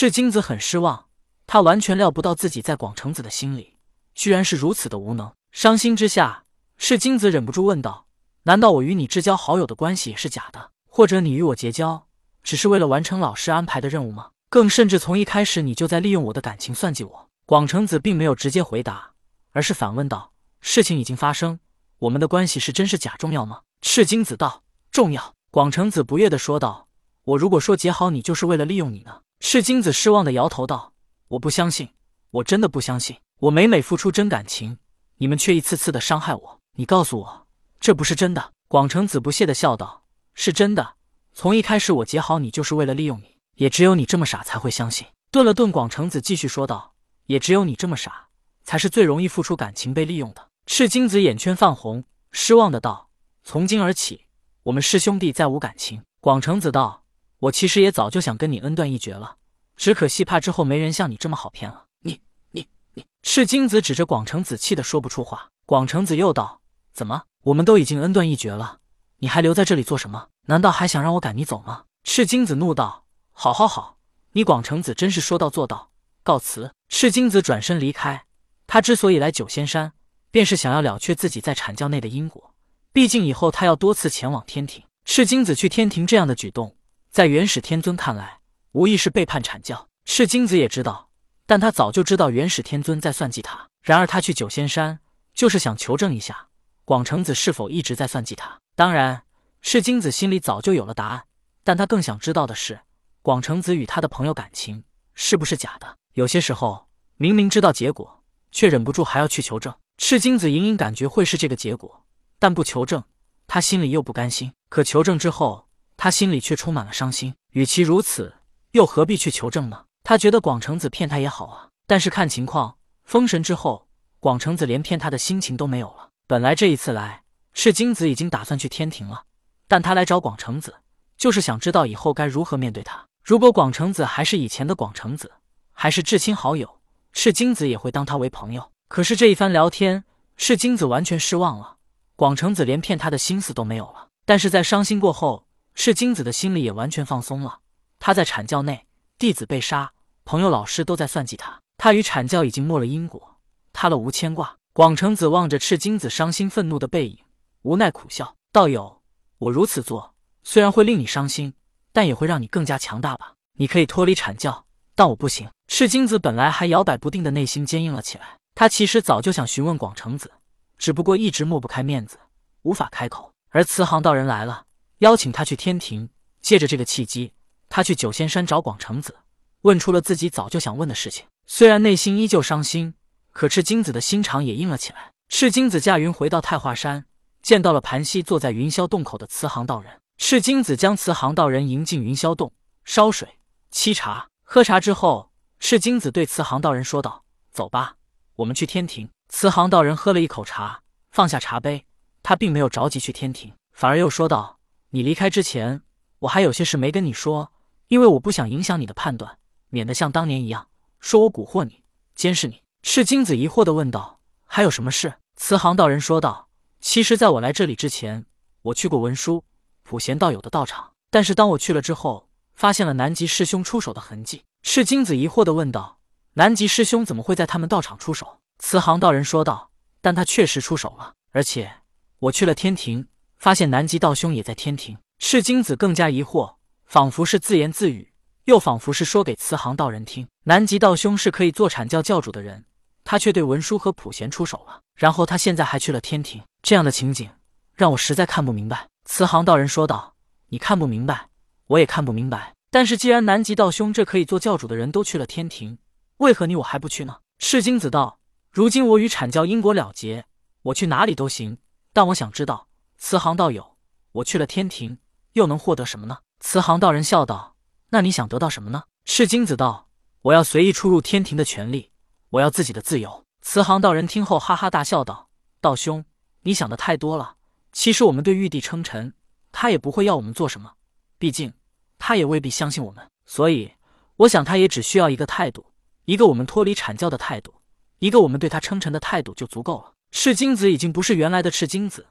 [0.00, 1.06] 赤金子很失望，
[1.44, 3.78] 他完全料不到自己在广成子的心里
[4.14, 5.32] 居然是如此的无能。
[5.50, 6.44] 伤心之下，
[6.76, 8.06] 赤金子忍不住问道
[8.46, 10.70] ：“难道我与你至交好友的关系也是假的？
[10.86, 12.06] 或者你与我结交
[12.44, 14.30] 只是为了完成老师安排的任务吗？
[14.48, 19.14] 更甚至，从一开始你就在利用我的感情算计我？”广成子并没有直接回答，
[19.50, 20.30] 而是反问道
[20.62, 21.58] ：“事情已经发生，
[21.98, 24.62] 我们的关系是真是假重要吗？”赤金子道
[24.92, 26.86] ：“重要。”广成子不悦的说道
[27.24, 30.92] ：“我如果说结好你就是为了利用你呢？”赤精子失望的摇头道
[31.28, 31.90] ：“我不相信，
[32.30, 33.16] 我真的不相信。
[33.40, 34.78] 我每每付出真感情，
[35.18, 36.60] 你们却一次次的伤害我。
[36.76, 37.46] 你告诉我，
[37.80, 40.94] 这不是真的？”广成子不屑的笑道：“是真的。
[41.32, 46.94] 从一开始我结好你就是为了利用你，也只有你这么傻才会相信。”顿了顿，广成子继续说道。
[47.26, 48.28] 也只有你这么傻，
[48.64, 50.48] 才是最容易付出感情被利用的。
[50.64, 53.10] 赤精子眼圈泛红，失望的道
[53.44, 54.24] ：“从今而起，
[54.62, 57.04] 我们师兄弟再无感情。”广成子道
[57.40, 59.36] ：“我其实也早就想跟你恩断义绝了，
[59.76, 62.20] 只可惜怕之后没人像你这么好骗了。”你、
[62.50, 63.04] 你、你！
[63.22, 65.48] 赤精子指着广成子，气得说不出话。
[65.66, 66.60] 广成子又道
[66.92, 67.22] ：“怎么？
[67.44, 68.78] 我们都已经恩断义绝了，
[69.18, 70.28] 你还留在这里做什么？
[70.46, 73.98] 难道还想让我赶你走吗？”赤精子怒道：“好好好，
[74.32, 75.90] 你广成子真是说到做到。”
[76.24, 76.72] 告辞。
[76.88, 78.24] 赤精子转身离开。
[78.66, 79.92] 他之所以来九仙山，
[80.30, 82.54] 便是想要了却自己在阐教内的因果。
[82.92, 84.82] 毕竟以后他要多次前往天庭。
[85.04, 86.76] 赤精子去天庭这样的举动，
[87.10, 88.40] 在元始天尊看来，
[88.72, 89.88] 无疑是背叛阐教。
[90.04, 91.10] 赤精子也知道，
[91.46, 93.68] 但他早就知道元始天尊在算计他。
[93.82, 95.00] 然而他去九仙山，
[95.34, 96.48] 就是想求证一下
[96.84, 98.58] 广成子是否一直在算计他。
[98.76, 99.22] 当然，
[99.62, 101.24] 赤精子心里早就有了答案，
[101.64, 102.80] 但他更想知道的是，
[103.22, 104.84] 广成子与他的朋友感情
[105.14, 105.96] 是不是假的。
[106.14, 108.22] 有些时候，明明知道结果，
[108.52, 109.74] 却忍不住还要去求证。
[109.96, 112.04] 赤精子隐隐感觉会是这个结果，
[112.38, 113.02] 但不求证，
[113.46, 115.67] 他心里又不甘心；可求证之后，
[115.98, 117.34] 他心里却充满了伤心。
[117.50, 118.36] 与其如此，
[118.70, 119.84] 又何必去求证呢？
[120.04, 121.68] 他觉得广成子骗他也好啊。
[121.88, 123.88] 但是看情况，封神之后，
[124.20, 126.10] 广成子连骗他的心情都没有了。
[126.28, 129.24] 本来这一次来，赤精子已经打算去天庭了，
[129.66, 130.76] 但他来找广成子，
[131.16, 133.04] 就是想知道以后该如何面对他。
[133.24, 135.32] 如果广成子还是以前的广成子，
[135.72, 136.78] 还是至亲好友，
[137.12, 138.70] 赤精子也会当他为朋友。
[138.86, 140.04] 可是这一番聊天，
[140.36, 141.78] 赤精子完全失望了。
[142.14, 144.08] 广成子连骗他的心思都没有了。
[144.24, 145.47] 但是在伤心过后，
[145.80, 147.60] 赤精子的心里也完全放松了。
[148.00, 149.92] 他在阐教内，弟子被杀，
[150.24, 151.60] 朋友老师都在算计他。
[151.76, 153.36] 他与阐教已经没了因果，
[153.72, 154.56] 他了无牵挂。
[154.72, 157.18] 广成子望着赤精子伤心愤怒的背影，
[157.62, 159.02] 无奈苦笑：“道友，
[159.38, 161.54] 我如此做，虽然会令你伤心，
[161.92, 163.34] 但也会让你更加强大吧？
[163.52, 165.48] 你可以脱离阐教。”但我不行。
[165.68, 168.36] 赤精子本来还摇摆不定的内心坚硬了起来。
[168.56, 170.32] 他其实早就想询问广成子，
[170.76, 172.18] 只不过一直抹不开面子，
[172.62, 173.32] 无法开口。
[173.50, 174.64] 而慈航道人来了，
[174.98, 176.10] 邀请他去天庭。
[176.40, 177.32] 借着这个契机，
[177.68, 179.16] 他去九仙山找广成子，
[179.62, 181.26] 问出了自己早就想问的事情。
[181.46, 182.94] 虽然内心依旧伤心，
[183.32, 185.12] 可赤精子的心肠也硬了起来。
[185.28, 187.04] 赤精子驾云回到太华山，
[187.42, 190.00] 见到了盘膝坐在云霄洞口的慈航道人。
[190.16, 192.52] 赤精子将慈航道人迎进云霄洞，
[192.84, 193.38] 烧水
[193.72, 194.28] 沏茶。
[194.42, 197.96] 喝茶之后，赤精子对慈航道人说道：“走吧，
[198.36, 201.84] 我们去天庭。”慈航道人喝了一口茶，放下茶杯。
[202.22, 204.57] 他并没有着急去天庭，反而又说道
[204.90, 205.82] ：“你离开之前，
[206.20, 207.52] 我还有些事没跟你说，
[207.88, 209.38] 因为我不想影响你的判断，
[209.68, 210.68] 免得像当年一样，
[210.98, 211.82] 说我蛊惑你、
[212.14, 216.48] 监视你。”赤精子疑惑的问道：“还有什么事？”慈航道人说道
[216.80, 218.24] ：“其实，在我来这里之前，
[218.62, 219.44] 我去过文殊、
[219.82, 222.26] 普贤道友的道场，但是当我去了之后。”
[222.58, 226.00] 发现了南极师兄出手的痕迹，赤精子疑惑的问道
[226.34, 229.70] ：“南极师兄怎么会在他们道场出手？”慈航道人说道
[230.02, 231.72] ：“但他确实出手了，而且
[232.18, 233.06] 我去了天庭，
[233.38, 236.54] 发现南极道兄也在天庭。”赤精子更加疑惑，
[236.84, 238.12] 仿佛是自言自语，
[238.44, 240.28] 又仿佛是说给慈航道人听。
[240.44, 242.64] 南极道兄是可以做阐教教主的人，
[243.02, 247.28] 他却对文殊和普贤出手了，然后他现在还去了天庭，这样的情景
[247.74, 248.86] 让我实在看不明白。
[249.04, 250.14] 慈航道人说道
[250.50, 251.28] ：“你看不明白。”
[251.68, 255.78] 我也看不明白，但是既然南极道兄这可以做教主的人都去了天庭，
[256.18, 257.18] 为何你我还不去呢？
[257.38, 258.20] 赤精子道
[258.50, 260.24] ：“如今我与阐教因果了结，
[260.62, 261.58] 我去哪里都行。
[261.92, 262.67] 但我想知道，
[262.98, 263.76] 慈航道友，
[264.12, 264.98] 我去了天庭
[265.32, 267.56] 又能获得什么呢？”慈航道人笑道
[267.90, 269.88] ：“那你想得到什么呢？”赤精子道
[270.22, 271.92] ：“我要随意出入天庭的权利，
[272.30, 275.30] 我要自己的自由。”慈航道人听后哈哈大笑道
[275.62, 276.04] ：“道兄，
[276.42, 277.36] 你想的太多了。
[277.72, 279.14] 其实我们对玉帝称臣，
[279.52, 280.74] 他也不会要我们做什么，
[281.18, 281.54] 毕竟。”
[282.00, 283.72] 他也未必相信我们，所以
[284.18, 285.72] 我想他也只需要一个态度，
[286.04, 287.54] 一个我们脱离阐教的态度，
[287.98, 289.94] 一个我们对他称臣的态度就足够了。
[290.12, 292.06] 赤精子已经不是原来的赤精子，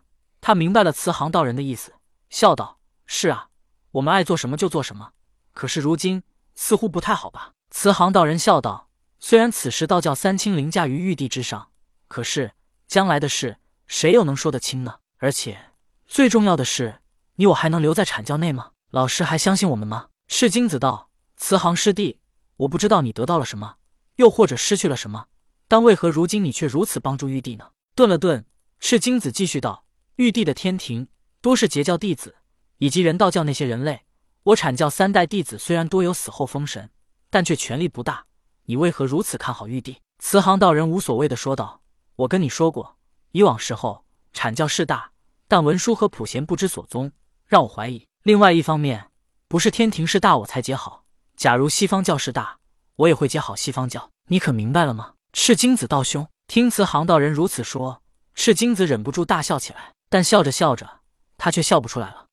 [0.47, 1.95] 他明白了慈航道人的意思，
[2.29, 3.49] 笑道：“是啊，
[3.91, 5.11] 我们爱做什么就做什么。
[5.51, 6.23] 可是如今
[6.55, 8.89] 似乎不太好吧？”慈航道人笑道
[9.19, 11.71] ：“虽然此时道教三清凌驾于玉帝之上，
[12.07, 12.53] 可是
[12.88, 13.57] 将来的事，
[13.88, 14.99] 谁又能说得清呢？
[15.17, 15.73] 而且
[16.05, 17.01] 最重要的是，
[17.35, 18.71] 你我还能留在阐教内吗？
[18.91, 22.21] 老师还相信我们吗？”赤精子道：“慈航师弟，
[22.55, 23.75] 我不知道你得到了什么，
[24.15, 25.25] 又或者失去了什么，
[25.67, 28.45] 但为何如今你却如此帮助玉帝呢？”顿了顿，
[28.79, 29.83] 赤精子继续道
[30.17, 31.07] ：“玉帝的天庭
[31.41, 32.35] 多是截教弟子，
[32.77, 34.01] 以及人道教那些人类。
[34.43, 36.91] 我阐教三代弟子虽然多有死后封神。”
[37.29, 38.25] 但却权力不大，
[38.67, 39.97] 你为何如此看好玉帝？
[40.19, 41.81] 慈航道人无所谓的说道
[42.15, 42.97] ：“我跟你说过，
[43.33, 45.11] 以往时候阐教势大，
[45.49, 47.11] 但文殊和普贤不知所踪，
[47.45, 48.07] 让我怀疑。
[48.23, 49.11] 另外一方面，
[49.49, 51.03] 不是天庭势大我才结好，
[51.35, 52.59] 假如西方教势大，
[52.95, 54.09] 我也会结好西方教。
[54.29, 58.01] 你可明白了吗？”赤精子道兄听慈航道人如此说，
[58.33, 61.01] 赤精子忍不住大笑起来，但笑着笑着，
[61.38, 62.26] 他却笑不出来了。